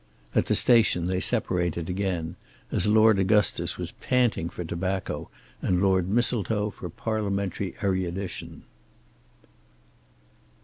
[0.33, 2.35] At the station they separated again,
[2.71, 5.29] as Lord Augustus was panting for tobacco
[5.61, 8.63] and Lord Mistletoe for parliamentary erudition.